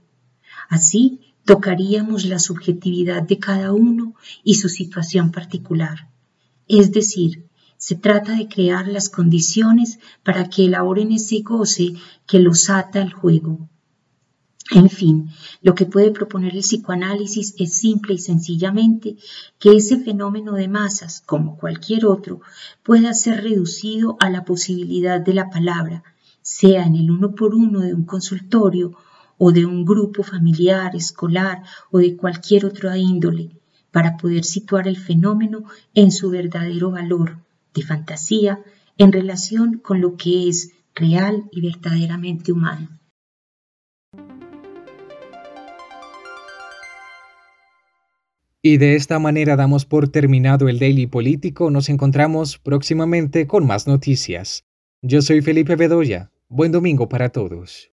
Así 0.68 1.20
tocaríamos 1.46 2.26
la 2.26 2.40
subjetividad 2.40 3.24
de 3.24 3.40
cada 3.40 3.74
uno 3.74 4.16
y 4.44 4.56
su 4.56 4.70
situación 4.70 5.32
particular. 5.32 6.10
Es 6.68 6.92
decir, 6.92 7.46
se 7.78 7.96
trata 7.96 8.36
de 8.36 8.48
crear 8.48 8.88
las 8.88 9.10
condiciones 9.10 10.00
para 10.24 10.50
que 10.50 10.66
elaboren 10.66 11.12
ese 11.12 11.42
goce 11.42 11.94
que 12.28 12.40
los 12.40 12.70
ata 12.70 13.02
al 13.02 13.14
juego. 13.14 13.70
En 14.72 14.88
fin, 14.90 15.32
lo 15.64 15.74
que 15.74 15.88
puede 15.88 16.12
proponer 16.12 16.54
el 16.54 16.62
psicoanálisis 16.62 17.56
es 17.58 17.74
simple 17.74 18.14
y 18.14 18.20
sencillamente 18.20 19.18
que 19.58 19.76
ese 19.76 19.98
fenómeno 19.98 20.54
de 20.54 20.68
masas, 20.68 21.24
como 21.26 21.58
cualquier 21.58 22.06
otro, 22.06 22.42
pueda 22.84 23.14
ser 23.14 23.42
reducido 23.44 24.16
a 24.20 24.30
la 24.30 24.46
posibilidad 24.46 25.20
de 25.20 25.34
la 25.34 25.50
palabra, 25.50 26.04
sea 26.44 26.86
en 26.86 26.96
el 26.96 27.10
uno 27.10 27.34
por 27.34 27.56
uno 27.56 27.80
de 27.80 27.96
un 27.96 28.06
consultorio 28.06 28.96
o 29.40 29.52
de 29.52 29.66
un 29.66 29.86
grupo 29.86 30.22
familiar, 30.22 30.96
escolar 30.96 31.64
o 31.90 31.98
de 31.98 32.16
cualquier 32.16 32.68
otra 32.68 32.96
índole, 32.96 33.50
para 33.90 34.18
poder 34.18 34.44
situar 34.44 34.88
el 34.88 34.98
fenómeno 34.98 35.64
en 35.96 36.12
su 36.12 36.30
verdadero 36.30 36.92
valor 36.92 37.40
de 37.74 37.82
fantasía 37.82 38.60
en 39.00 39.12
relación 39.12 39.80
con 39.80 40.00
lo 40.00 40.16
que 40.16 40.48
es 40.48 40.74
real 40.94 41.46
y 41.52 41.62
verdaderamente 41.62 42.52
humano. 42.52 43.00
Y 48.62 48.76
de 48.76 48.96
esta 48.96 49.20
manera 49.20 49.56
damos 49.56 49.86
por 49.86 50.10
terminado 50.10 50.68
el 50.68 50.80
Daily 50.80 51.08
Político. 51.08 51.72
Nos 51.72 51.88
encontramos 51.88 52.58
próximamente 52.58 53.48
con 53.48 53.66
más 53.66 53.88
noticias. 53.88 54.66
Yo 55.02 55.22
soy 55.22 55.42
Felipe 55.42 55.78
Bedoya. 55.78 56.32
Buen 56.50 56.74
domingo 56.74 57.08
para 57.08 57.30
todos. 57.30 57.90